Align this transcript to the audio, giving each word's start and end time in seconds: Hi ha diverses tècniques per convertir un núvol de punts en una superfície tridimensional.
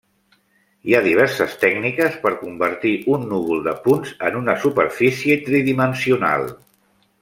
Hi 0.91 0.95
ha 0.95 1.01
diverses 1.07 1.53
tècniques 1.65 2.17
per 2.25 2.33
convertir 2.41 2.95
un 3.17 3.29
núvol 3.35 3.63
de 3.69 3.77
punts 3.87 4.17
en 4.31 4.41
una 4.43 4.59
superfície 4.67 5.41
tridimensional. 5.49 6.53